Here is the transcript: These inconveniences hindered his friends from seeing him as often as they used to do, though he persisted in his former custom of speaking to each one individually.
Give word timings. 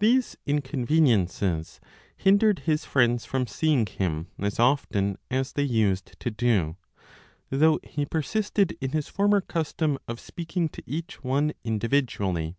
These 0.00 0.36
inconveniences 0.44 1.80
hindered 2.14 2.58
his 2.66 2.84
friends 2.84 3.24
from 3.24 3.46
seeing 3.46 3.86
him 3.86 4.26
as 4.38 4.60
often 4.60 5.16
as 5.30 5.54
they 5.54 5.62
used 5.62 6.20
to 6.20 6.30
do, 6.30 6.76
though 7.48 7.80
he 7.82 8.04
persisted 8.04 8.76
in 8.82 8.90
his 8.90 9.08
former 9.08 9.40
custom 9.40 9.96
of 10.06 10.20
speaking 10.20 10.68
to 10.68 10.82
each 10.86 11.24
one 11.24 11.54
individually. 11.64 12.58